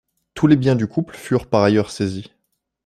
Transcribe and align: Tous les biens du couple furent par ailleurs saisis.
Tous 0.33 0.47
les 0.47 0.55
biens 0.55 0.73
du 0.75 0.87
couple 0.87 1.15
furent 1.15 1.45
par 1.45 1.61
ailleurs 1.61 1.91
saisis. 1.91 2.31